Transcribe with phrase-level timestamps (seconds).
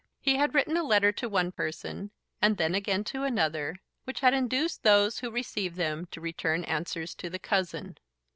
[0.19, 2.09] He had written a letter to one person,
[2.41, 7.13] and then again to another, which had induced those who received them to return answers
[7.13, 7.99] to the cousin.